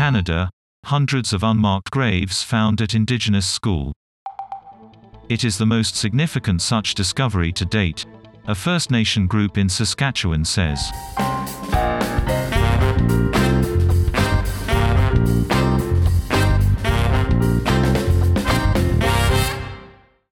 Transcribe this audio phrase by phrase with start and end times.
[0.00, 0.48] Canada,
[0.86, 3.92] hundreds of unmarked graves found at Indigenous School.
[5.28, 8.06] It is the most significant such discovery to date,
[8.46, 10.90] a First Nation group in Saskatchewan says.